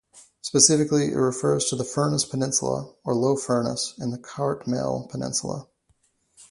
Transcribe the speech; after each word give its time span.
Specifically 0.41 1.11
it 1.11 1.15
refers 1.15 1.69
to 1.69 1.75
the 1.75 1.83
Furness 1.83 2.25
Peninsula, 2.25 2.91
or 3.05 3.13
Low 3.13 3.35
Furness 3.35 3.93
and 3.99 4.11
the 4.11 4.17
Cartmel 4.17 5.07
Peninsula. 5.11 5.67